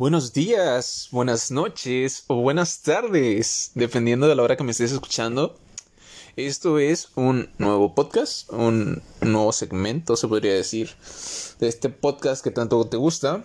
Buenos 0.00 0.32
días, 0.32 1.08
buenas 1.10 1.50
noches 1.50 2.24
o 2.28 2.36
buenas 2.36 2.80
tardes, 2.80 3.72
dependiendo 3.74 4.28
de 4.28 4.34
la 4.34 4.42
hora 4.42 4.56
que 4.56 4.64
me 4.64 4.70
estés 4.70 4.92
escuchando. 4.92 5.58
Esto 6.36 6.78
es 6.78 7.10
un 7.16 7.50
nuevo 7.58 7.94
podcast, 7.94 8.50
un 8.50 9.02
nuevo 9.20 9.52
segmento, 9.52 10.16
se 10.16 10.26
podría 10.26 10.54
decir, 10.54 10.88
de 11.58 11.68
este 11.68 11.90
podcast 11.90 12.42
que 12.42 12.50
tanto 12.50 12.82
te 12.86 12.96
gusta. 12.96 13.44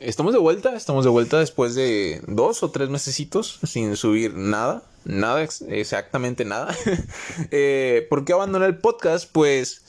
Estamos 0.00 0.32
de 0.32 0.40
vuelta, 0.40 0.74
estamos 0.74 1.04
de 1.04 1.12
vuelta 1.12 1.38
después 1.38 1.76
de 1.76 2.20
dos 2.26 2.64
o 2.64 2.72
tres 2.72 2.88
mesecitos 2.88 3.60
sin 3.62 3.96
subir 3.96 4.34
nada, 4.34 4.82
nada, 5.04 5.46
exactamente 5.68 6.44
nada. 6.44 6.74
eh, 7.52 8.04
¿Por 8.10 8.24
qué 8.24 8.32
abandoné 8.32 8.66
el 8.66 8.78
podcast? 8.78 9.30
Pues 9.30 9.84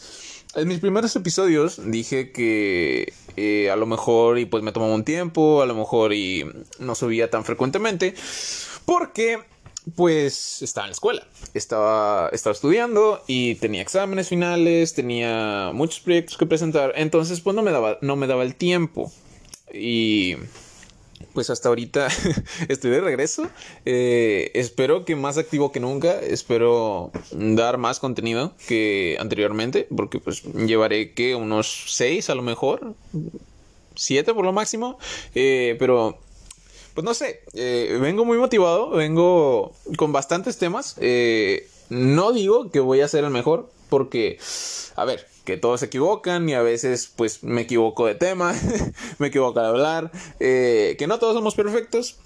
en 0.55 0.67
mis 0.67 0.79
primeros 0.79 1.15
episodios 1.15 1.79
dije 1.85 2.31
que 2.31 3.13
eh, 3.35 3.69
a 3.69 3.75
lo 3.75 3.85
mejor 3.85 4.39
y 4.39 4.45
pues 4.45 4.63
me 4.63 4.71
tomaba 4.71 4.93
un 4.93 5.03
tiempo, 5.03 5.61
a 5.61 5.65
lo 5.65 5.75
mejor 5.75 6.13
y 6.13 6.45
no 6.79 6.95
subía 6.95 7.29
tan 7.29 7.43
frecuentemente, 7.43 8.15
porque 8.85 9.39
pues 9.95 10.61
estaba 10.61 10.85
en 10.85 10.89
la 10.89 10.93
escuela, 10.93 11.27
estaba, 11.53 12.29
estaba 12.29 12.53
estudiando 12.53 13.21
y 13.27 13.55
tenía 13.55 13.81
exámenes 13.81 14.29
finales, 14.29 14.93
tenía 14.93 15.71
muchos 15.73 15.99
proyectos 15.99 16.37
que 16.37 16.45
presentar, 16.45 16.93
entonces 16.95 17.41
pues 17.41 17.55
no 17.55 17.61
me 17.61 17.71
daba, 17.71 17.97
no 18.01 18.15
me 18.15 18.27
daba 18.27 18.43
el 18.43 18.55
tiempo. 18.55 19.11
Y 19.73 20.35
pues 21.33 21.49
hasta 21.49 21.69
ahorita 21.69 22.07
estoy 22.69 22.91
de 22.91 23.01
regreso. 23.01 23.47
Eh, 23.85 24.51
espero 24.55 25.05
que 25.05 25.15
más 25.15 25.37
activo 25.37 25.71
que 25.71 25.79
nunca. 25.79 26.19
Espero 26.19 27.11
dar 27.31 27.77
más 27.77 27.99
contenido 27.99 28.53
que 28.67 29.17
anteriormente. 29.19 29.87
Porque 29.95 30.19
pues 30.19 30.43
llevaré 30.43 31.13
que 31.13 31.35
unos 31.35 31.85
6 31.89 32.29
a 32.29 32.35
lo 32.35 32.41
mejor. 32.41 32.93
7 33.95 34.33
por 34.33 34.45
lo 34.45 34.53
máximo. 34.53 34.97
Eh, 35.35 35.75
pero 35.79 36.17
pues 36.93 37.03
no 37.05 37.13
sé. 37.13 37.41
Eh, 37.53 37.97
vengo 38.01 38.25
muy 38.25 38.37
motivado. 38.37 38.91
Vengo 38.91 39.73
con 39.97 40.11
bastantes 40.11 40.57
temas. 40.57 40.95
no 41.89 42.31
digo 42.31 42.71
que 42.71 42.79
voy 42.79 43.01
a 43.01 43.07
ser 43.07 43.23
el 43.25 43.31
mejor. 43.31 43.69
Porque, 43.95 44.37
a 44.97 45.05
ver, 45.05 45.25
que 45.45 45.55
todos 45.55 45.79
se 45.79 45.85
equivocan 45.85 46.49
y 46.49 46.53
a 46.53 46.61
veces 46.61 47.09
pues 47.15 47.43
me 47.43 47.61
equivoco 47.61 48.05
de 48.05 48.15
tema, 48.15 48.53
me 49.19 49.27
equivoco 49.27 49.61
de 49.61 49.67
hablar, 49.67 50.11
eh, 50.41 50.97
que 50.99 51.07
no 51.07 51.17
todos 51.17 51.33
somos 51.33 51.55
perfectos 51.55 52.17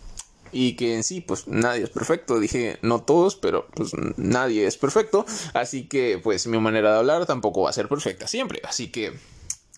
y 0.52 0.76
que 0.76 0.96
en 0.96 1.04
sí 1.04 1.22
pues 1.22 1.48
nadie 1.48 1.84
es 1.84 1.92
perfecto, 1.92 2.40
dije 2.40 2.80
no 2.82 3.04
todos, 3.04 3.36
pero 3.36 3.68
pues 3.76 3.92
nadie 4.18 4.66
es 4.66 4.78
perfecto, 4.78 5.28
así 5.54 5.88
que 5.88 6.20
pues 6.24 6.48
mi 6.48 6.58
manera 6.58 6.92
de 6.92 6.98
hablar 6.98 7.28
tampoco 7.28 7.62
va 7.62 7.70
a 7.70 7.74
ser 7.74 7.88
perfecta 7.88 8.28
siempre, 8.28 8.62
así 8.64 8.88
que 8.92 9.14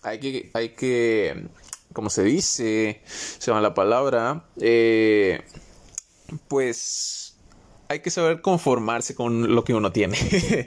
hay 0.02 0.18
que, 0.18 0.50
hay 0.54 0.70
que, 0.70 1.46
como 1.92 2.08
se 2.08 2.22
dice, 2.22 3.02
se 3.04 3.50
llama 3.50 3.60
la 3.60 3.74
palabra, 3.74 4.46
eh, 4.58 5.42
pues 6.48 7.31
hay 7.92 8.00
que 8.00 8.10
saber 8.10 8.40
conformarse 8.40 9.14
con 9.14 9.54
lo 9.54 9.64
que 9.64 9.74
uno 9.74 9.92
tiene. 9.92 10.16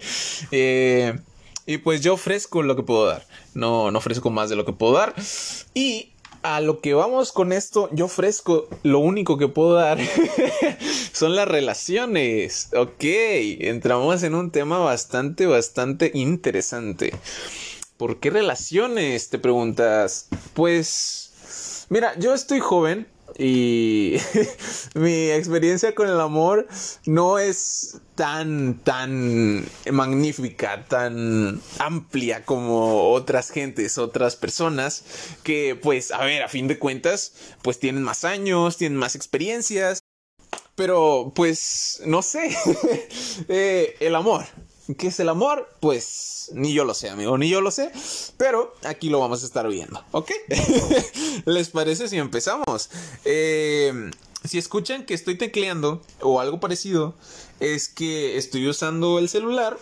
eh, 0.51 1.17
y 1.65 1.77
pues 1.79 2.01
yo 2.01 2.13
ofrezco 2.13 2.61
lo 2.61 2.75
que 2.75 2.83
puedo 2.83 3.07
dar. 3.07 3.25
No, 3.55 3.89
no 3.89 3.97
ofrezco 3.97 4.29
más 4.29 4.49
de 4.49 4.55
lo 4.55 4.63
que 4.63 4.73
puedo 4.73 4.93
dar. 4.93 5.15
Y 5.73 6.11
a 6.43 6.61
lo 6.61 6.81
que 6.81 6.93
vamos 6.93 7.31
con 7.31 7.51
esto, 7.51 7.89
yo 7.91 8.05
ofrezco 8.05 8.69
lo 8.83 8.99
único 8.99 9.39
que 9.39 9.47
puedo 9.47 9.73
dar 9.73 9.97
son 11.11 11.35
las 11.35 11.47
relaciones. 11.47 12.69
Ok, 12.75 13.03
entramos 13.03 14.21
en 14.21 14.35
un 14.35 14.51
tema 14.51 14.77
bastante, 14.77 15.47
bastante 15.47 16.11
interesante. 16.13 17.11
¿Por 17.97 18.19
qué 18.19 18.29
relaciones? 18.29 19.29
Te 19.29 19.39
preguntas. 19.39 20.27
Pues, 20.53 21.87
mira, 21.89 22.13
yo 22.19 22.35
estoy 22.35 22.59
joven, 22.59 23.07
y 23.37 24.17
mi 24.95 25.29
experiencia 25.31 25.93
con 25.93 26.07
el 26.07 26.19
amor 26.19 26.67
no 27.05 27.37
es 27.37 27.99
tan, 28.15 28.79
tan 28.79 29.65
magnífica, 29.91 30.85
tan 30.85 31.61
amplia 31.79 32.45
como 32.45 33.11
otras 33.11 33.49
gentes, 33.49 33.97
otras 33.97 34.35
personas 34.35 35.03
que 35.43 35.75
pues, 35.81 36.11
a 36.11 36.23
ver, 36.23 36.43
a 36.43 36.47
fin 36.49 36.67
de 36.67 36.79
cuentas, 36.79 37.33
pues 37.61 37.79
tienen 37.79 38.03
más 38.03 38.23
años, 38.23 38.77
tienen 38.77 38.97
más 38.97 39.15
experiencias. 39.15 39.99
Pero, 40.75 41.31
pues, 41.33 42.01
no 42.05 42.21
sé, 42.21 42.53
eh, 43.47 43.95
el 44.01 44.13
amor. 44.13 44.45
¿Qué 44.97 45.07
es 45.07 45.19
el 45.19 45.29
amor? 45.29 45.67
Pues 45.79 46.51
ni 46.53 46.73
yo 46.73 46.85
lo 46.85 46.93
sé, 46.93 47.09
amigo, 47.09 47.37
ni 47.37 47.49
yo 47.49 47.61
lo 47.61 47.71
sé. 47.71 47.91
Pero 48.37 48.73
aquí 48.83 49.09
lo 49.09 49.19
vamos 49.19 49.41
a 49.41 49.45
estar 49.45 49.67
viendo, 49.67 50.03
¿ok? 50.11 50.31
¿Les 51.45 51.69
parece 51.69 52.07
si 52.07 52.17
empezamos? 52.17 52.89
Eh, 53.23 54.11
si 54.43 54.57
escuchan 54.59 55.05
que 55.05 55.15
estoy 55.15 55.37
tecleando 55.37 56.01
o 56.21 56.39
algo 56.39 56.59
parecido, 56.59 57.15
es 57.59 57.89
que 57.89 58.37
estoy 58.37 58.67
usando 58.67 59.17
el 59.17 59.27
celular 59.27 59.77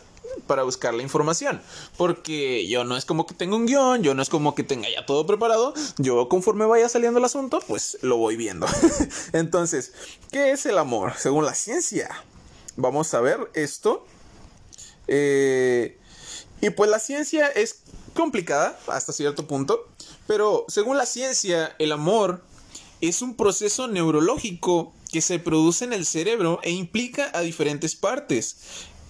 para 0.47 0.63
buscar 0.63 0.93
la 0.93 1.03
información. 1.03 1.61
Porque 1.97 2.67
yo 2.67 2.83
no 2.83 2.95
es 2.97 3.05
como 3.05 3.25
que 3.25 3.33
tengo 3.33 3.55
un 3.55 3.65
guion, 3.65 4.03
yo 4.03 4.13
no 4.13 4.21
es 4.21 4.29
como 4.29 4.55
que 4.55 4.63
tenga 4.63 4.89
ya 4.89 5.05
todo 5.05 5.25
preparado. 5.25 5.73
Yo 5.97 6.29
conforme 6.29 6.65
vaya 6.65 6.87
saliendo 6.87 7.19
el 7.19 7.25
asunto, 7.25 7.59
pues 7.67 7.97
lo 8.01 8.17
voy 8.17 8.35
viendo. 8.35 8.67
Entonces, 9.33 9.93
¿qué 10.31 10.51
es 10.51 10.65
el 10.65 10.77
amor? 10.77 11.13
Según 11.17 11.45
la 11.45 11.55
ciencia. 11.55 12.09
Vamos 12.75 13.13
a 13.13 13.21
ver 13.21 13.51
esto. 13.53 14.05
Eh, 15.07 15.97
y 16.61 16.69
pues 16.69 16.89
la 16.89 16.99
ciencia 16.99 17.47
es 17.47 17.81
complicada 18.13 18.79
hasta 18.87 19.11
cierto 19.11 19.47
punto, 19.47 19.87
pero 20.27 20.65
según 20.67 20.97
la 20.97 21.05
ciencia, 21.05 21.75
el 21.79 21.91
amor 21.91 22.41
es 23.01 23.21
un 23.21 23.35
proceso 23.35 23.87
neurológico 23.87 24.93
que 25.11 25.21
se 25.21 25.39
produce 25.39 25.85
en 25.85 25.93
el 25.93 26.05
cerebro 26.05 26.59
e 26.63 26.71
implica 26.71 27.29
a 27.33 27.41
diferentes 27.41 27.95
partes. 27.95 28.57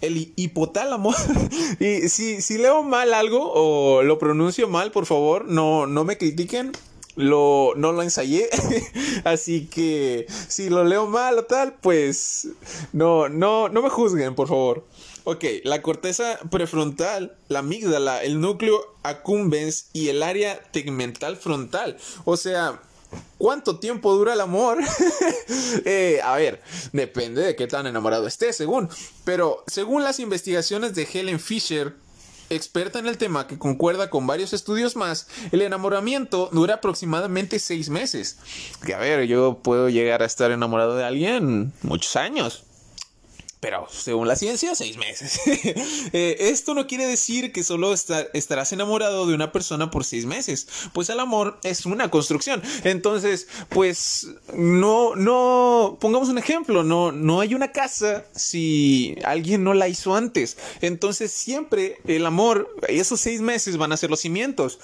El 0.02 0.34
hipotálamo. 0.36 1.14
y 1.80 2.10
si, 2.10 2.42
si 2.42 2.58
leo 2.58 2.84
mal 2.84 3.14
algo 3.14 3.52
o 3.54 4.04
lo 4.04 4.20
pronuncio 4.20 4.68
mal, 4.68 4.92
por 4.92 5.06
favor, 5.06 5.46
no, 5.46 5.88
no 5.88 6.04
me 6.04 6.18
critiquen 6.18 6.74
lo, 7.16 7.74
no 7.76 7.92
lo 7.92 8.02
ensayé. 8.02 8.50
Así 9.24 9.68
que 9.68 10.26
si 10.48 10.70
lo 10.70 10.84
leo 10.84 11.08
mal 11.08 11.38
o 11.38 11.46
tal, 11.46 11.76
pues 11.76 12.50
no, 12.92 13.30
no, 13.30 13.70
no 13.70 13.82
me 13.82 13.90
juzguen, 13.90 14.36
por 14.36 14.48
favor. 14.48 14.86
Ok, 15.26 15.46
la 15.64 15.82
corteza 15.82 16.38
prefrontal, 16.52 17.38
la 17.48 17.60
amígdala, 17.60 18.24
el 18.24 18.42
núcleo 18.42 18.98
accumbens 19.04 19.88
y 19.94 20.10
el 20.10 20.22
área 20.22 20.62
tegmental 20.72 21.38
frontal. 21.38 21.98
O 22.26 22.36
sea, 22.36 22.82
¿cuánto 23.38 23.80
tiempo 23.80 24.14
dura 24.14 24.34
el 24.34 24.42
amor? 24.42 24.80
eh, 25.86 26.20
a 26.22 26.36
ver, 26.36 26.62
depende 26.92 27.42
de 27.42 27.56
qué 27.56 27.68
tan 27.68 27.88
enamorado 27.88 28.28
esté, 28.28 28.52
según. 28.52 28.90
Pero 29.24 29.64
según 29.66 30.04
las 30.04 30.20
investigaciones 30.20 30.94
de 30.94 31.08
Helen 31.14 31.40
Fisher, 31.40 31.94
experta 32.50 33.00
en 33.00 33.08
el 33.08 33.18
tema 33.18 33.48
que 33.48 33.58
concuerda 33.58 34.10
con 34.10 34.28
varios 34.28 34.52
estudios 34.52 34.98
más, 34.98 35.28
el 35.54 35.62
enamoramiento 35.62 36.50
dura 36.52 36.76
aproximadamente 36.76 37.60
seis 37.60 37.90
meses. 37.90 38.40
Que 38.86 38.94
a 38.94 39.00
ver, 39.00 39.26
yo 39.28 39.60
puedo 39.64 39.88
llegar 39.88 40.22
a 40.22 40.26
estar 40.26 40.52
enamorado 40.52 40.98
de 40.98 41.06
alguien 41.06 41.72
muchos 41.82 42.18
años 42.18 42.66
pero 43.64 43.88
según 43.90 44.28
la 44.28 44.36
ciencia, 44.36 44.76
seis 44.76 44.98
meses. 44.98 45.40
Eh, 46.12 46.50
esto 46.52 46.74
no 46.74 46.86
quiere 46.86 47.08
decir 47.08 47.52
que 47.54 47.64
solo 47.64 47.94
estarás 47.94 48.74
enamorado 48.74 49.26
de 49.26 49.34
una 49.34 49.52
persona 49.52 49.90
por 49.90 50.04
seis 50.04 50.26
meses, 50.26 50.68
pues 50.92 51.10
el 51.10 51.20
amor 51.20 51.60
es 51.64 51.86
una 51.86 52.12
construcción. 52.12 52.62
Entonces, 52.84 53.48
pues 53.70 54.28
no, 54.54 55.16
no, 55.16 55.98
pongamos 56.02 56.30
un 56.30 56.38
ejemplo, 56.38 56.84
no, 56.84 57.12
no 57.12 57.40
hay 57.40 57.56
una 57.56 57.72
casa 57.72 58.26
si 58.36 59.16
alguien 59.24 59.64
no 59.64 59.74
la 59.74 59.88
hizo 59.88 60.16
antes. 60.16 60.58
Entonces, 60.82 61.32
siempre 61.32 61.98
el 62.06 62.26
amor, 62.26 62.76
esos 62.90 63.22
seis 63.22 63.40
meses 63.40 63.78
van 63.78 63.94
a 63.94 63.98
ser 63.98 64.10
los 64.10 64.20
cimientos 64.20 64.80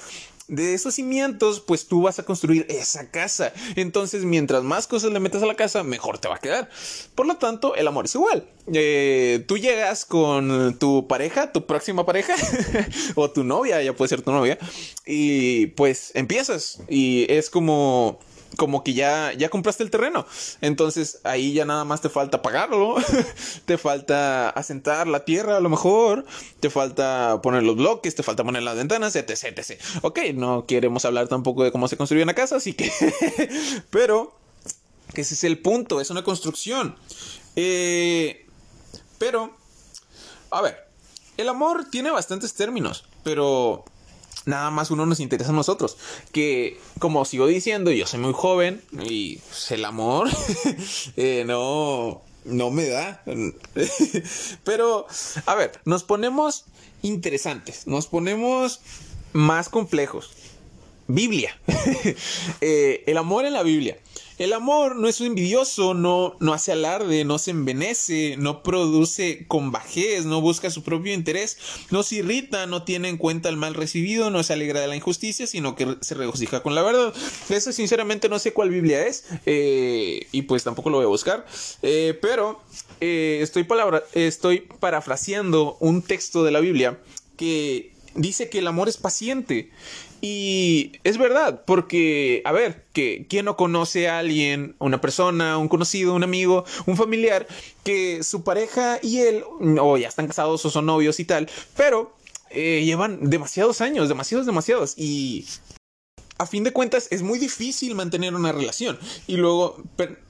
de 0.50 0.74
esos 0.74 0.96
cimientos, 0.96 1.62
pues 1.62 1.88
tú 1.88 2.02
vas 2.02 2.20
a 2.20 2.24
construir 2.24 2.66
esa 2.70 3.10
casa. 3.10 3.54
Entonces, 3.76 4.26
mientras 4.26 4.64
más 4.64 4.88
cosas 4.88 5.12
le 5.12 5.20
metas 5.20 5.44
a 5.44 5.46
la 5.46 5.56
casa, 5.56 5.84
mejor 5.84 6.18
te 6.18 6.28
va 6.28 6.36
a 6.36 6.40
quedar. 6.40 6.70
Por 7.16 7.28
lo 7.28 7.38
tanto, 7.38 7.76
el 7.76 7.88
amor 7.88 8.06
es 8.06 8.16
igual. 8.16 8.46
Eh, 8.74 9.44
tú 9.48 9.58
llegas 9.58 10.06
con 10.06 10.78
tu 10.78 11.08
pareja, 11.08 11.52
tu 11.52 11.66
próxima 11.66 12.06
pareja, 12.06 12.36
o 13.16 13.30
tu 13.32 13.44
novia, 13.44 13.82
ya 13.82 13.96
puede 13.96 14.10
ser 14.10 14.22
tu 14.22 14.32
novia, 14.32 14.58
y 15.06 15.68
pues 15.68 16.12
empiezas. 16.16 16.80
Y 16.88 17.26
es 17.32 17.50
como 17.50 18.20
como 18.58 18.84
que 18.84 18.94
ya, 18.94 19.34
ya 19.34 19.50
compraste 19.50 19.84
el 19.84 19.92
terreno. 19.92 20.26
Entonces 20.62 21.20
ahí 21.24 21.54
ya 21.54 21.66
nada 21.66 21.86
más 21.86 22.02
te 22.02 22.10
falta 22.10 22.42
pagarlo, 22.42 22.96
te 23.66 23.78
falta 23.78 24.50
asentar 24.50 25.08
la 25.08 25.26
tierra 25.26 25.58
a 25.58 25.60
lo 25.60 25.70
mejor, 25.70 26.26
te 26.60 26.70
falta 26.70 27.40
poner 27.42 27.64
los 27.64 27.76
bloques, 27.76 28.16
te 28.16 28.24
falta 28.24 28.44
poner 28.44 28.64
las 28.64 28.76
ventanas, 28.76 29.16
etc, 29.16 29.58
etc. 29.58 29.82
Ok, 30.02 30.20
no 30.34 30.66
queremos 30.66 31.06
hablar 31.06 31.28
tampoco 31.28 31.64
de 31.64 31.72
cómo 31.72 31.88
se 31.88 31.98
construye 31.98 32.24
una 32.24 32.34
casa, 32.34 32.58
así 32.58 32.74
que... 32.74 32.92
pero, 33.90 34.36
ese 35.14 35.34
es 35.34 35.44
el 35.44 35.60
punto, 35.60 36.02
es 36.02 36.10
una 36.10 36.24
construcción. 36.24 36.96
Eh, 37.56 38.46
pero, 39.18 39.56
a 40.52 40.62
ver, 40.62 40.88
el 41.38 41.50
amor 41.50 41.86
tiene 41.90 42.12
bastantes 42.12 42.54
términos, 42.54 43.06
pero 43.24 43.86
nada 44.46 44.72
más 44.72 44.92
uno 44.92 45.06
nos 45.06 45.20
interesa 45.20 45.52
a 45.52 45.54
nosotros. 45.54 45.98
Que, 46.32 46.80
como 47.00 47.26
sigo 47.26 47.48
diciendo, 47.48 47.92
yo 47.92 48.06
soy 48.08 48.20
muy 48.20 48.34
joven 48.34 48.82
y 49.04 49.38
pues, 49.38 49.72
el 49.72 49.86
amor 49.86 50.30
eh, 51.18 51.44
no, 51.46 52.22
no 52.46 52.72
me 52.72 52.88
da. 52.88 53.24
Pero, 54.64 55.08
a 55.46 55.56
ver, 55.56 55.80
nos 55.86 56.04
ponemos 56.04 56.66
interesantes, 57.02 57.88
nos 57.88 58.08
ponemos 58.08 58.82
más 59.34 59.70
complejos. 59.70 60.32
Biblia. 61.10 61.60
Eh, 62.62 63.04
el 63.08 63.18
amor 63.18 63.46
en 63.46 63.54
la 63.54 63.64
Biblia. 63.64 63.98
El 64.38 64.54
amor 64.54 64.96
no 64.96 65.08
es 65.08 65.20
envidioso, 65.22 65.94
no, 65.94 66.36
no 66.40 66.54
hace 66.54 66.72
alarde, 66.72 67.26
no 67.26 67.38
se 67.40 67.52
envenece, 67.52 68.36
no 68.38 68.64
produce 68.64 69.46
con 69.48 69.72
bajez, 69.72 70.26
no 70.26 70.42
busca 70.42 70.70
su 70.70 70.84
propio 70.84 71.14
interés, 71.14 71.58
no 71.90 72.04
se 72.04 72.18
irrita, 72.18 72.66
no 72.66 72.84
tiene 72.84 73.10
en 73.10 73.18
cuenta 73.18 73.50
el 73.50 73.58
mal 73.58 73.76
recibido, 73.76 74.30
no 74.30 74.44
se 74.44 74.54
alegra 74.54 74.80
de 74.80 74.88
la 74.88 74.96
injusticia, 74.96 75.46
sino 75.46 75.76
que 75.76 75.98
se 76.02 76.16
regocija 76.16 76.62
con 76.64 76.76
la 76.76 76.84
verdad. 76.84 77.14
Eso 77.50 77.72
sinceramente 77.72 78.30
no 78.30 78.40
sé 78.40 78.54
cuál 78.54 78.70
Biblia 78.70 79.06
es 79.06 79.26
eh, 79.46 80.28
y 80.32 80.44
pues 80.44 80.64
tampoco 80.64 80.90
lo 80.90 80.98
voy 80.98 81.06
a 81.06 81.10
buscar, 81.10 81.46
eh, 81.82 82.18
pero 82.22 82.62
estoy, 83.00 83.64
palabra, 83.64 84.04
estoy 84.14 84.62
parafraseando 84.80 85.78
un 85.80 86.02
texto 86.02 86.44
de 86.44 86.52
la 86.52 86.60
Biblia 86.60 87.00
que 87.36 87.99
dice 88.16 88.50
que 88.50 88.60
el 88.60 88.68
amor 88.68 88.90
es 88.90 88.98
paciente. 88.98 89.72
Y 90.22 90.92
es 91.04 91.18
verdad, 91.18 91.64
porque, 91.66 92.42
a 92.44 92.52
ver, 92.52 92.86
que 92.92 93.26
¿quién 93.30 93.46
no 93.46 93.56
conoce 93.56 94.10
a 94.10 94.20
alguien, 94.20 94.76
una 94.80 95.00
persona, 95.00 95.58
un 95.58 95.70
conocido, 95.70 96.14
un 96.14 96.24
amigo, 96.24 96.66
un 96.86 96.98
familiar, 96.98 97.48
que 97.84 98.22
su 98.24 98.44
pareja 98.44 99.00
y 99.02 99.20
él, 99.20 99.44
o 99.80 99.98
ya 99.98 100.10
están 100.10 100.28
casados 100.28 100.66
o 100.66 100.70
son 100.70 100.88
novios 100.88 101.20
y 101.22 101.26
tal, 101.26 101.50
pero 101.78 102.14
eh, 102.50 102.84
llevan 102.84 103.30
demasiados 103.30 103.80
años, 103.80 104.10
demasiados, 104.10 104.46
demasiados, 104.46 104.94
y 104.98 105.46
a 106.40 106.46
fin 106.46 106.64
de 106.64 106.72
cuentas 106.72 107.08
es 107.12 107.22
muy 107.22 107.38
difícil 107.38 107.96
mantener 107.96 108.34
una 108.34 108.54
relación. 108.54 108.98
Y 109.28 109.36
luego 109.36 109.84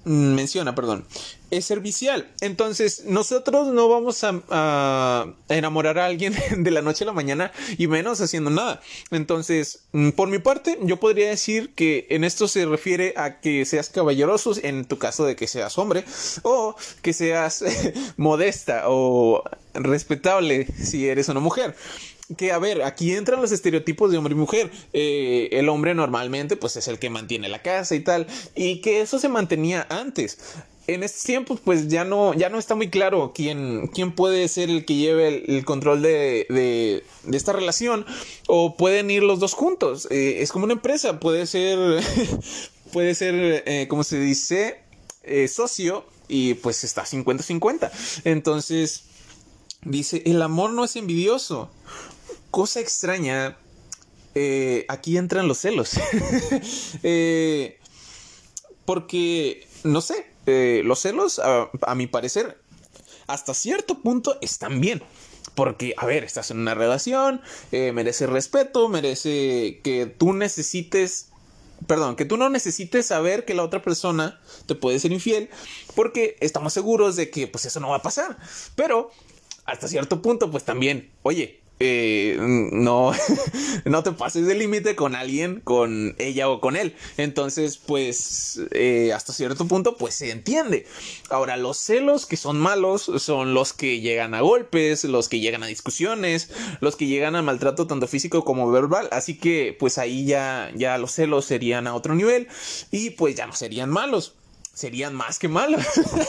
menciona, 0.04 0.74
perdón, 0.74 1.06
es 1.52 1.66
servicial. 1.66 2.28
Entonces, 2.42 3.04
nosotros 3.06 3.68
no 3.68 3.88
vamos 3.88 4.24
a, 4.24 5.28
enamorar 5.50 6.00
a 6.00 6.08
alguien 6.08 6.34
de 6.58 6.72
la 6.72 6.82
noche 6.82 7.04
a 7.04 7.08
la 7.08 7.14
mañana 7.14 7.52
y 7.78 7.86
menos 7.88 8.20
haciendo 8.22 8.50
nada. 8.50 8.82
Entonces, 9.12 9.84
mm, 9.92 10.10
por 10.10 10.30
mi 10.30 10.40
parte, 10.40 10.80
yo 10.82 10.98
podría 11.00 11.30
decir 11.30 11.76
que 11.76 12.08
en 12.10 12.24
esto 12.24 12.48
se 12.48 12.66
refiere 12.66 13.14
a 13.16 13.40
que 13.40 13.64
seas 13.66 13.90
caballeroso 13.90 14.54
en 14.64 14.86
tu 14.86 14.98
caso 14.98 15.26
de 15.26 15.36
que 15.36 15.48
seas 15.48 15.78
hombre 15.78 16.04
o 16.42 16.76
que 17.04 17.14
seas 17.14 17.64
modesta 18.18 18.86
o 18.88 19.44
respetable 19.76 20.66
si 20.66 21.08
eres 21.08 21.30
una 21.30 21.40
mujer 21.40 21.76
que, 22.38 22.52
a 22.52 22.60
ver, 22.60 22.84
aquí 22.84 23.14
entran 23.14 23.42
los 23.42 23.52
estereotipos 23.52 24.12
de 24.12 24.18
hombre 24.18 24.34
y 24.34 24.38
mujer. 24.38 24.72
Eh, 24.94 25.50
el 25.52 25.68
hombre 25.70 25.96
normalmente, 25.96 26.56
pues, 26.56 26.76
es 26.76 26.88
el 26.88 27.00
que 27.00 27.10
mantiene 27.10 27.50
la 27.50 27.62
casa 27.62 27.96
y 27.96 28.02
tal. 28.02 28.28
Y 28.56 28.82
que 28.82 29.02
eso 29.02 29.20
se 29.20 29.30
mantenía 29.30 29.88
antes. 29.90 30.38
En 30.86 31.04
estos 31.04 31.24
tiempos, 31.24 31.60
pues, 31.64 31.88
ya 31.88 32.04
no, 32.04 32.34
ya 32.34 32.50
no 32.50 32.60
está 32.60 32.76
muy 32.76 32.90
claro 32.90 33.32
quién, 33.34 33.88
quién 33.88 34.14
puede 34.14 34.48
ser 34.48 34.70
el 34.70 34.86
que 34.86 34.96
lleve 34.96 35.44
el, 35.48 35.66
control 35.66 36.02
de, 36.02 36.46
de, 36.50 37.36
esta 37.36 37.54
relación. 37.54 38.06
O 38.48 38.78
pueden 38.78 39.10
ir 39.10 39.24
los 39.24 39.40
dos 39.40 39.54
juntos. 39.54 40.08
Eh, 40.12 40.38
es 40.42 40.52
como 40.52 40.66
una 40.66 40.74
empresa. 40.74 41.20
Puede 41.20 41.48
ser, 41.48 41.80
puede 42.94 43.16
ser, 43.16 43.64
eh, 43.66 43.88
como 43.90 44.04
se 44.04 44.20
dice, 44.20 44.82
socio. 45.48 46.06
Y 46.28 46.54
pues 46.56 46.84
está 46.84 47.06
50-50. 47.06 47.90
Entonces, 48.24 49.06
dice, 49.82 50.22
el 50.28 50.44
amor 50.44 50.70
no 50.74 50.86
es 50.86 50.96
envidioso 50.96 51.72
cosa 52.52 52.80
extraña, 52.80 53.58
eh, 54.36 54.86
aquí 54.88 55.18
entran 55.18 55.48
los 55.48 55.60
celos. 55.60 55.92
Eh, 57.04 57.80
porque, 58.86 59.68
no 59.84 60.02
sé, 60.02 60.26
eh, 60.48 60.82
los 60.84 61.00
celos, 61.00 61.40
a, 61.40 61.96
mi 61.96 62.08
parecer, 62.08 62.60
hasta 63.28 63.54
cierto 63.54 64.02
punto 64.02 64.38
están 64.42 64.82
bien. 64.82 65.04
Porque, 65.56 65.94
a 65.98 66.06
ver, 66.06 66.24
estás 66.24 66.52
en 66.52 66.60
una 66.60 66.74
relación, 66.74 67.42
merece 67.72 68.28
respeto, 68.28 68.88
merece 68.88 69.82
que 69.84 70.06
tú 70.06 70.34
necesites 70.34 71.30
perdón, 71.88 72.16
que 72.16 72.26
tú 72.26 72.38
no 72.38 72.50
necesites 72.50 73.06
saber 73.06 73.46
que 73.46 73.54
la 73.54 73.64
otra 73.64 73.82
persona 73.82 74.40
te 74.66 74.76
puede 74.76 75.00
ser 75.00 75.12
infiel, 75.12 75.50
porque 75.96 76.36
estamos 76.42 76.74
seguros 76.74 77.16
de 77.16 77.30
que 77.30 77.48
pues 77.48 77.66
eso 77.66 77.80
no 77.80 77.90
va 77.90 77.98
a 77.98 78.02
pasar. 78.02 78.38
Pero 78.76 79.12
hasta 79.66 79.88
cierto 79.88 80.22
punto, 80.22 80.52
pues 80.52 80.64
también, 80.66 81.12
oye, 81.24 81.62
eh, 81.82 82.36
no, 82.40 83.14
no 83.86 84.04
te 84.04 84.12
pases 84.12 84.46
de 84.46 84.56
límite 84.56 84.96
con 84.96 85.16
alguien, 85.16 85.62
con 85.62 86.16
ella 86.20 86.50
o 86.50 86.60
con 86.60 86.76
él. 86.76 86.96
Entonces, 87.18 87.78
pues, 87.78 88.60
eh, 88.72 89.14
hasta 89.14 89.32
cierto 89.32 89.66
punto, 89.66 89.96
pues 89.96 90.16
se 90.16 90.32
entiende. 90.32 90.86
Ahora, 91.30 91.56
los 91.56 91.78
celos 91.78 92.26
que 92.26 92.36
son 92.36 92.60
malos 92.60 93.10
son 93.18 93.54
los 93.54 93.72
que 93.74 94.02
llegan 94.02 94.34
a 94.34 94.42
golpes, 94.42 95.06
los 95.06 95.30
que 95.30 95.40
llegan 95.40 95.64
a 95.64 95.68
discusiones, 95.68 96.50
los 96.82 96.96
que 96.98 97.08
llegan 97.08 97.36
a 97.36 97.42
maltrato 97.42 97.88
tanto 97.88 98.08
físico 98.08 98.44
como 98.44 98.70
verbal. 98.70 99.08
Así 99.12 99.38
que, 99.38 99.76
pues 99.80 99.98
ahí 99.98 100.26
ya, 100.26 100.72
ya 100.76 100.98
los 100.98 101.12
celos 101.12 101.46
serían 101.46 101.88
a 101.88 101.96
otro 101.96 102.14
nivel 102.14 102.48
y 102.92 103.12
pues 103.12 103.36
ya 103.36 103.48
no 103.48 103.54
serían 103.54 103.90
malos, 103.90 104.36
serían 104.74 105.16
más 105.16 105.40
que 105.40 105.48
malos. 105.48 105.86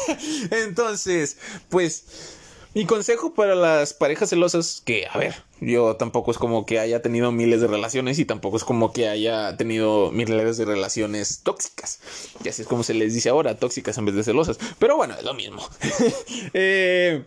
Entonces, 0.50 1.38
pues 1.68 2.38
mi 2.74 2.86
consejo 2.86 3.34
para 3.34 3.54
las 3.54 3.94
parejas 3.94 4.30
celosas, 4.30 4.82
que 4.84 5.06
a 5.06 5.18
ver, 5.18 5.34
yo 5.60 5.96
tampoco 5.96 6.30
es 6.30 6.38
como 6.38 6.66
que 6.66 6.78
haya 6.78 7.02
tenido 7.02 7.32
miles 7.32 7.60
de 7.60 7.66
relaciones 7.66 8.18
y 8.18 8.24
tampoco 8.24 8.56
es 8.56 8.64
como 8.64 8.92
que 8.92 9.08
haya 9.08 9.56
tenido 9.56 10.10
miles 10.12 10.56
de 10.56 10.64
relaciones 10.64 11.40
tóxicas. 11.42 12.00
Y 12.44 12.48
así 12.48 12.62
es 12.62 12.68
como 12.68 12.82
se 12.82 12.94
les 12.94 13.12
dice 13.14 13.28
ahora, 13.28 13.56
tóxicas 13.56 13.98
en 13.98 14.04
vez 14.06 14.14
de 14.14 14.22
celosas. 14.22 14.58
Pero 14.78 14.96
bueno, 14.96 15.14
es 15.18 15.24
lo 15.24 15.34
mismo. 15.34 15.68
eh, 16.54 17.24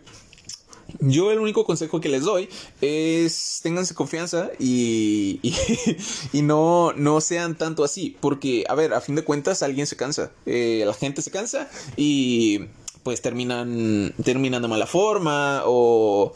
yo 1.00 1.30
el 1.30 1.40
único 1.40 1.64
consejo 1.64 2.00
que 2.00 2.08
les 2.08 2.22
doy 2.22 2.48
es 2.80 3.60
ténganse 3.62 3.94
confianza 3.94 4.50
y, 4.58 5.40
y, 6.32 6.42
no, 6.42 6.92
no 6.94 7.20
sean 7.20 7.56
tanto 7.56 7.84
así. 7.84 8.16
Porque, 8.20 8.64
a 8.68 8.74
ver, 8.74 8.94
a 8.94 9.00
fin 9.00 9.14
de 9.14 9.24
cuentas 9.24 9.62
alguien 9.62 9.86
se 9.86 9.96
cansa. 9.96 10.30
Eh, 10.46 10.84
la 10.86 10.94
gente 10.94 11.22
se 11.22 11.30
cansa 11.30 11.68
y 11.96 12.66
pues 13.04 13.20
terminan, 13.20 14.14
terminan 14.24 14.62
de 14.62 14.68
mala 14.68 14.86
forma 14.86 15.62
o, 15.66 16.34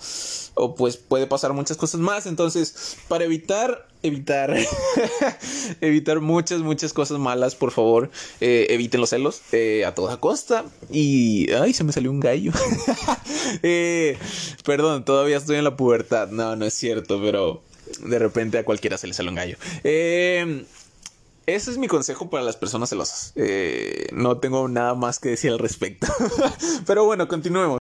o 0.54 0.74
pues 0.74 0.98
puede 0.98 1.26
pasar 1.26 1.54
muchas 1.54 1.76
cosas 1.76 2.00
más. 2.00 2.26
Entonces, 2.26 2.98
para 3.08 3.24
evitar, 3.24 3.88
evitar, 4.02 4.54
evitar 5.80 6.20
muchas, 6.20 6.60
muchas 6.60 6.92
cosas 6.92 7.18
malas, 7.18 7.56
por 7.56 7.72
favor, 7.72 8.10
eh, 8.40 8.66
eviten 8.68 9.00
los 9.00 9.10
celos 9.10 9.40
eh, 9.52 9.84
a 9.86 9.94
toda 9.94 10.20
costa. 10.20 10.66
Y, 10.92 11.50
ay, 11.52 11.72
se 11.72 11.84
me 11.84 11.92
salió 11.92 12.10
un 12.10 12.20
gallo. 12.20 12.52
eh, 13.62 14.18
perdón, 14.64 15.06
todavía 15.06 15.38
estoy 15.38 15.56
en 15.56 15.64
la 15.64 15.76
pubertad. 15.76 16.28
No, 16.28 16.54
no 16.54 16.66
es 16.66 16.74
cierto, 16.74 17.18
pero 17.20 17.62
de 18.04 18.18
repente 18.18 18.58
a 18.58 18.64
cualquiera 18.64 18.98
se 18.98 19.06
le 19.06 19.14
sale 19.14 19.30
un 19.30 19.36
gallo. 19.36 19.56
Eh, 19.84 20.64
ese 21.54 21.70
es 21.70 21.78
mi 21.78 21.88
consejo 21.88 22.28
para 22.28 22.44
las 22.44 22.56
personas 22.56 22.90
celosas. 22.90 23.32
Eh, 23.34 24.08
no 24.12 24.38
tengo 24.38 24.68
nada 24.68 24.94
más 24.94 25.18
que 25.18 25.30
decir 25.30 25.50
al 25.50 25.58
respecto. 25.58 26.06
Pero 26.86 27.04
bueno, 27.04 27.26
continuemos. 27.26 27.78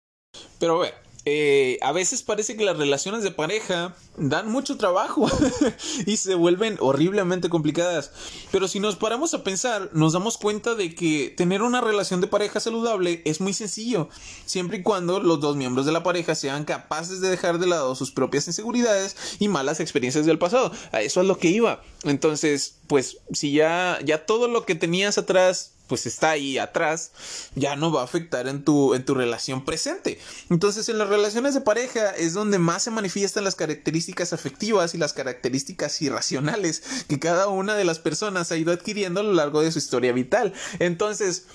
Pero 0.59 0.77
a 0.77 0.81
ver, 0.81 0.93
eh, 1.25 1.79
a 1.81 1.93
veces 1.93 2.21
parece 2.21 2.57
que 2.57 2.65
las 2.65 2.77
relaciones 2.77 3.23
de 3.23 3.31
pareja 3.31 3.95
dan 4.17 4.51
mucho 4.51 4.77
trabajo 4.77 5.27
y 6.05 6.17
se 6.17 6.35
vuelven 6.35 6.77
horriblemente 6.81 7.49
complicadas. 7.49 8.11
Pero 8.51 8.67
si 8.67 8.81
nos 8.81 8.97
paramos 8.97 9.33
a 9.33 9.43
pensar, 9.43 9.89
nos 9.93 10.13
damos 10.13 10.37
cuenta 10.37 10.75
de 10.75 10.93
que 10.93 11.33
tener 11.35 11.61
una 11.61 11.79
relación 11.79 12.19
de 12.19 12.27
pareja 12.27 12.59
saludable 12.59 13.21
es 13.23 13.39
muy 13.39 13.53
sencillo, 13.53 14.09
siempre 14.45 14.79
y 14.79 14.83
cuando 14.83 15.21
los 15.21 15.39
dos 15.39 15.55
miembros 15.55 15.85
de 15.85 15.93
la 15.93 16.03
pareja 16.03 16.35
sean 16.35 16.65
capaces 16.65 17.21
de 17.21 17.29
dejar 17.29 17.57
de 17.57 17.67
lado 17.67 17.95
sus 17.95 18.11
propias 18.11 18.47
inseguridades 18.47 19.15
y 19.39 19.47
malas 19.47 19.79
experiencias 19.79 20.25
del 20.25 20.39
pasado. 20.39 20.71
A 20.91 21.01
eso 21.01 21.21
es 21.21 21.27
lo 21.27 21.37
que 21.37 21.47
iba. 21.47 21.81
Entonces, 22.03 22.79
pues 22.87 23.17
si 23.31 23.53
ya 23.53 23.97
ya 24.03 24.25
todo 24.25 24.49
lo 24.49 24.65
que 24.65 24.75
tenías 24.75 25.17
atrás 25.17 25.71
pues 25.93 26.07
está 26.07 26.31
ahí 26.31 26.57
atrás, 26.57 27.11
ya 27.53 27.75
no 27.75 27.91
va 27.91 28.01
a 28.01 28.05
afectar 28.05 28.47
en 28.47 28.63
tu, 28.63 28.95
en 28.95 29.05
tu 29.05 29.13
relación 29.13 29.63
presente. 29.63 30.17
Entonces, 30.49 30.89
en 30.89 30.97
las 30.97 31.07
relaciones 31.07 31.53
de 31.53 31.61
pareja 31.61 32.09
es 32.09 32.33
donde 32.33 32.57
más 32.57 32.81
se 32.81 32.89
manifiestan 32.89 33.43
las 33.43 33.53
características 33.53 34.33
afectivas 34.33 34.95
y 34.95 34.97
las 34.97 35.13
características 35.13 36.01
irracionales 36.01 36.81
que 37.07 37.19
cada 37.19 37.47
una 37.47 37.75
de 37.75 37.85
las 37.85 37.99
personas 37.99 38.51
ha 38.51 38.57
ido 38.57 38.73
adquiriendo 38.73 39.19
a 39.19 39.23
lo 39.23 39.33
largo 39.33 39.61
de 39.61 39.71
su 39.71 39.77
historia 39.77 40.13
vital. 40.13 40.51
Entonces, 40.79 41.45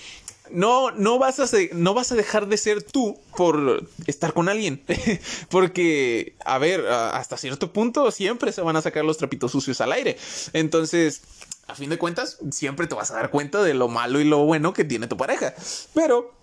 no, 0.52 0.92
no, 0.92 1.18
vas 1.18 1.40
a 1.40 1.58
no 1.72 1.94
vas 1.94 2.12
a 2.12 2.14
dejar 2.14 2.46
de 2.46 2.58
ser 2.58 2.84
tú 2.84 3.18
por 3.36 3.88
estar 4.06 4.34
con 4.34 4.48
alguien. 4.48 4.84
Porque, 5.50 6.36
a 6.44 6.58
ver, 6.58 6.86
hasta 6.86 7.36
cierto 7.36 7.72
punto 7.72 8.08
siempre 8.12 8.52
se 8.52 8.60
van 8.60 8.76
a 8.76 8.82
sacar 8.82 9.04
los 9.04 9.18
trapitos 9.18 9.50
sucios 9.50 9.80
al 9.80 9.90
aire. 9.90 10.16
Entonces, 10.52 11.22
a 11.68 11.74
fin 11.74 11.90
de 11.90 11.98
cuentas, 11.98 12.38
siempre 12.50 12.86
te 12.86 12.94
vas 12.94 13.10
a 13.10 13.14
dar 13.14 13.30
cuenta 13.30 13.62
de 13.62 13.74
lo 13.74 13.88
malo 13.88 14.20
y 14.20 14.24
lo 14.24 14.44
bueno 14.44 14.72
que 14.72 14.84
tiene 14.84 15.06
tu 15.06 15.16
pareja. 15.16 15.54
Pero 15.94 16.36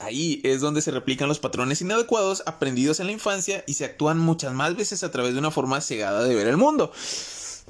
Ahí 0.00 0.40
es 0.44 0.62
donde 0.62 0.80
se 0.80 0.92
replican 0.92 1.28
los 1.28 1.40
patrones 1.40 1.82
inadecuados 1.82 2.42
aprendidos 2.46 3.00
en 3.00 3.06
la 3.06 3.12
infancia 3.12 3.62
y 3.66 3.74
se 3.74 3.84
actúan 3.84 4.18
muchas 4.18 4.54
más 4.54 4.74
veces 4.74 5.04
a 5.04 5.10
través 5.10 5.34
de 5.34 5.40
una 5.40 5.50
forma 5.50 5.82
cegada 5.82 6.24
de 6.24 6.34
ver 6.34 6.48
el 6.48 6.56
mundo. 6.56 6.90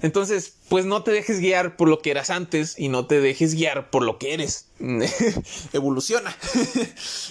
Entonces, 0.00 0.54
pues 0.68 0.86
no 0.86 1.02
te 1.02 1.10
dejes 1.10 1.40
guiar 1.40 1.76
por 1.76 1.88
lo 1.88 2.00
que 2.00 2.12
eras 2.12 2.30
antes 2.30 2.78
y 2.78 2.88
no 2.88 3.06
te 3.06 3.20
dejes 3.20 3.54
guiar 3.54 3.90
por 3.90 4.04
lo 4.04 4.18
que 4.18 4.32
eres. 4.34 4.66
Evoluciona. 5.72 6.34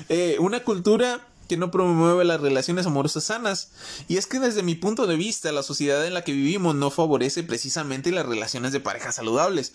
Eh, 0.09 0.37
una 0.39 0.63
cultura 0.63 1.28
que 1.49 1.57
no 1.57 1.71
promueve 1.71 2.23
las 2.23 2.39
relaciones 2.39 2.85
amorosas 2.85 3.25
sanas. 3.25 3.71
Y 4.07 4.17
es 4.17 4.27
que 4.27 4.39
desde 4.39 4.63
mi 4.63 4.75
punto 4.75 5.07
de 5.07 5.17
vista, 5.17 5.51
la 5.51 5.63
sociedad 5.63 6.05
en 6.05 6.13
la 6.13 6.23
que 6.23 6.31
vivimos 6.31 6.75
no 6.75 6.91
favorece 6.91 7.43
precisamente 7.43 8.11
las 8.11 8.27
relaciones 8.27 8.71
de 8.71 8.79
pareja 8.79 9.11
saludables. 9.11 9.73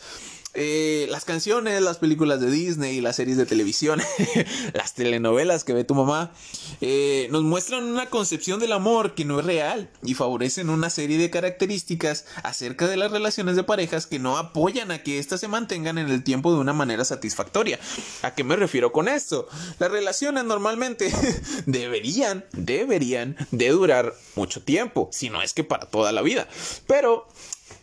Eh, 0.56 1.08
las 1.10 1.24
canciones, 1.24 1.82
las 1.82 1.98
películas 1.98 2.40
de 2.40 2.48
Disney, 2.48 3.00
las 3.00 3.16
series 3.16 3.36
de 3.36 3.44
televisión, 3.44 4.00
las 4.72 4.94
telenovelas 4.94 5.64
que 5.64 5.72
ve 5.72 5.82
tu 5.82 5.96
mamá, 5.96 6.32
eh, 6.80 7.26
nos 7.32 7.42
muestran 7.42 7.82
una 7.84 8.06
concepción 8.06 8.60
del 8.60 8.72
amor 8.72 9.14
que 9.14 9.24
no 9.24 9.40
es 9.40 9.46
real 9.46 9.90
y 10.04 10.14
favorecen 10.14 10.70
una 10.70 10.90
serie 10.90 11.18
de 11.18 11.28
características 11.28 12.26
acerca 12.44 12.86
de 12.86 12.96
las 12.96 13.10
relaciones 13.10 13.56
de 13.56 13.64
parejas 13.64 14.06
que 14.06 14.20
no 14.20 14.38
apoyan 14.38 14.92
a 14.92 15.02
que 15.02 15.18
éstas 15.18 15.40
se 15.40 15.48
mantengan 15.48 15.98
en 15.98 16.08
el 16.08 16.22
tiempo 16.22 16.52
de 16.52 16.60
una 16.60 16.72
manera 16.72 17.04
satisfactoria. 17.04 17.80
¿A 18.22 18.34
qué 18.34 18.44
me 18.44 18.54
refiero 18.54 18.92
con 18.92 19.08
esto? 19.08 19.48
Las 19.80 19.90
relaciones 19.90 20.44
normalmente 20.44 21.12
deberían, 21.66 22.44
deberían 22.52 23.36
de 23.50 23.70
durar 23.70 24.14
mucho 24.36 24.62
tiempo, 24.62 25.08
si 25.10 25.30
no 25.30 25.42
es 25.42 25.52
que 25.52 25.64
para 25.64 25.86
toda 25.86 26.12
la 26.12 26.22
vida. 26.22 26.46
Pero 26.86 27.26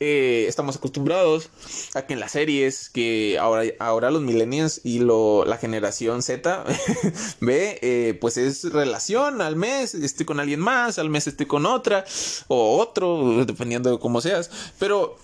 eh, 0.04 0.48
estamos 0.48 0.78
acostumbrados 0.78 1.52
a 1.94 2.08
que 2.08 2.14
en 2.14 2.20
las 2.20 2.32
series 2.32 2.90
que 2.90 3.38
ahora, 3.40 3.66
ahora 3.78 4.10
los 4.10 4.24
millennials 4.24 4.82
y 4.84 4.98
lo, 4.98 5.46
la 5.46 5.58
generación 5.58 6.24
Z 6.24 6.66
ve, 7.40 7.78
eh, 7.84 8.18
pues 8.20 8.38
es 8.38 8.64
relación 8.74 9.44
al 9.44 9.56
mes, 9.56 9.94
estoy 9.94 10.26
con 10.26 10.40
alguien 10.40 10.60
más, 10.60 10.98
al 10.98 11.12
mes 11.12 11.28
estoy 11.28 11.46
con 11.46 11.68
otra 11.68 12.04
o 12.48 12.80
otro, 12.80 13.46
dependiendo 13.46 13.92
de 13.92 14.00
cómo 14.00 14.22
seas. 14.22 14.50
Pero 14.80 15.18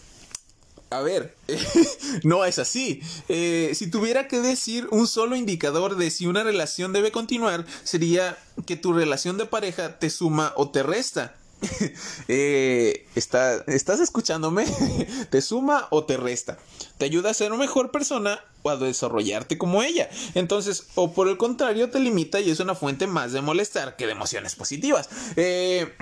a 0.92 1.02
ver, 1.02 1.36
no 2.24 2.46
es 2.46 2.60
así. 2.60 3.02
Eh, 3.30 3.72
si 3.74 3.90
tuviera 3.90 4.28
que 4.28 4.42
decir 4.42 4.88
un 4.92 5.08
solo 5.08 5.36
indicador 5.36 5.96
de 5.96 6.12
si 6.12 6.28
una 6.28 6.44
relación 6.44 6.94
debe 6.94 7.12
continuar, 7.12 7.66
sería 7.84 8.38
que 8.68 8.76
tu 8.76 8.94
relación 8.94 9.40
de 9.40 9.48
pareja 9.48 9.98
te 9.98 10.12
suma 10.12 10.54
o 10.56 10.70
te 10.70 10.84
resta. 10.84 11.36
Eh, 12.30 13.06
¿Estás 13.16 14.00
escuchándome? 14.00 14.66
¿Te 15.30 15.42
suma 15.42 15.88
o 15.92 16.04
te 16.04 16.18
resta? 16.18 16.58
¿Te 16.98 17.06
ayuda 17.06 17.30
a 17.30 17.34
ser 17.34 17.52
una 17.52 17.62
mejor 17.62 17.92
persona 17.92 18.44
o 18.64 18.70
a 18.70 18.76
desarrollarte 18.76 19.58
como 19.58 19.82
ella? 19.82 20.10
Entonces, 20.36 20.88
o 20.96 21.14
por 21.14 21.30
el 21.30 21.38
contrario, 21.38 21.90
te 21.90 22.00
limita 22.00 22.40
y 22.42 22.50
es 22.50 22.60
una 22.60 22.76
fuente 22.76 23.08
más 23.08 23.32
de 23.32 23.42
molestar 23.42 23.96
que 23.96 24.06
de 24.06 24.12
emociones 24.12 24.56
positivas. 24.56 25.10
Eh, 25.36 25.94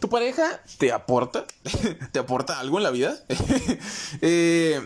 ¿Tu 0.00 0.08
pareja 0.08 0.62
te 0.78 0.92
aporta? 0.92 1.44
¿Te 2.12 2.18
aporta 2.18 2.58
algo 2.58 2.78
en 2.78 2.84
la 2.84 2.90
vida? 2.90 3.22
Eh, 4.22 4.80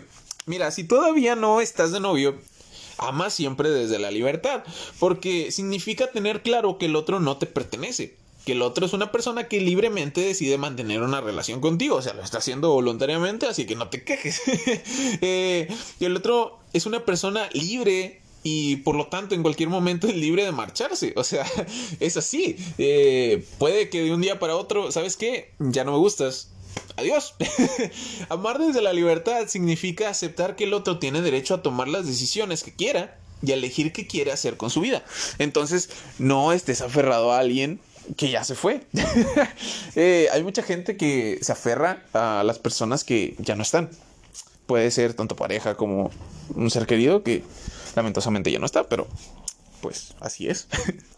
mira, 0.45 0.71
si 0.71 0.83
todavía 0.83 1.35
no 1.35 1.61
estás 1.61 1.91
de 1.91 2.01
novio, 2.01 2.37
ama 2.97 3.29
siempre 3.29 3.69
desde 3.69 3.97
la 3.97 4.11
libertad, 4.11 4.63
porque 4.99 5.51
significa 5.51 6.11
tener 6.11 6.41
claro 6.41 6.77
que 6.77 6.87
el 6.87 6.95
otro 6.95 7.19
no 7.19 7.37
te 7.37 7.45
pertenece 7.45 8.17
que 8.45 8.51
el 8.51 8.61
otro 8.61 8.85
es 8.85 8.93
una 8.93 9.11
persona 9.11 9.47
que 9.47 9.59
libremente 9.59 10.21
decide 10.21 10.57
mantener 10.57 11.01
una 11.01 11.19
relación 11.19 11.61
contigo, 11.61 11.95
o 11.95 12.01
sea, 12.01 12.13
lo 12.13 12.23
está 12.23 12.37
haciendo 12.37 12.69
voluntariamente, 12.69 13.47
así 13.47 13.65
que 13.65 13.75
no 13.75 13.89
te 13.89 14.03
quejes. 14.03 14.41
eh, 15.21 15.67
y 15.99 16.05
el 16.05 16.15
otro 16.15 16.59
es 16.71 16.85
una 16.85 17.03
persona 17.03 17.49
libre 17.53 18.21
y 18.43 18.77
por 18.77 18.95
lo 18.95 19.07
tanto 19.07 19.33
en 19.33 19.41
cualquier 19.41 19.69
momento 19.69 20.07
es 20.07 20.15
libre 20.15 20.45
de 20.45 20.51
marcharse, 20.51 21.13
o 21.15 21.23
sea, 21.23 21.45
es 21.99 22.15
así. 22.17 22.55
Eh, 22.77 23.43
puede 23.57 23.89
que 23.89 24.03
de 24.03 24.13
un 24.13 24.21
día 24.21 24.39
para 24.39 24.55
otro, 24.55 24.91
¿sabes 24.91 25.17
qué? 25.17 25.51
Ya 25.57 25.83
no 25.83 25.93
me 25.93 25.97
gustas. 25.97 26.49
Adiós. 26.97 27.33
Amar 28.29 28.59
desde 28.59 28.83
la 28.83 28.93
libertad 28.93 29.47
significa 29.47 30.09
aceptar 30.09 30.55
que 30.55 30.65
el 30.65 30.75
otro 30.75 30.99
tiene 30.99 31.21
derecho 31.23 31.55
a 31.55 31.63
tomar 31.63 31.87
las 31.87 32.05
decisiones 32.05 32.61
que 32.61 32.75
quiera 32.75 33.17
y 33.41 33.51
a 33.51 33.55
elegir 33.55 33.91
qué 33.91 34.05
quiere 34.05 34.31
hacer 34.31 34.57
con 34.57 34.69
su 34.69 34.81
vida. 34.81 35.03
Entonces, 35.39 35.89
no 36.19 36.53
estés 36.53 36.81
aferrado 36.81 37.31
a 37.31 37.39
alguien 37.39 37.79
que 38.17 38.29
ya 38.29 38.43
se 38.43 38.55
fue. 38.55 38.81
Eh, 39.97 40.27
hay 40.33 40.43
mucha 40.43 40.61
gente 40.61 40.97
que 40.97 41.39
se 41.41 41.53
aferra 41.53 42.03
a 42.11 42.43
las 42.43 42.59
personas 42.59 43.05
que 43.05 43.35
ya 43.39 43.55
no 43.55 43.61
están. 43.61 43.89
Puede 44.65 44.91
ser 44.91 45.13
tanto 45.13 45.37
pareja 45.37 45.75
como 45.75 46.11
un 46.53 46.69
ser 46.69 46.85
querido 46.85 47.23
que 47.23 47.43
lamentosamente 47.95 48.51
ya 48.51 48.59
no 48.59 48.65
está, 48.65 48.89
pero 48.89 49.07
pues 49.79 50.13
así 50.19 50.49
es. 50.49 50.67